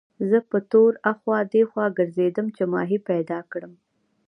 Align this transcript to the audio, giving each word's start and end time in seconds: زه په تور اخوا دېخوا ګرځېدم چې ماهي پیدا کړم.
زه 0.29 0.37
په 0.49 0.57
تور 0.71 0.91
اخوا 1.11 1.37
دېخوا 1.53 1.85
ګرځېدم 1.97 2.47
چې 2.55 2.63
ماهي 2.73 2.99
پیدا 3.09 3.39
کړم. 3.51 3.73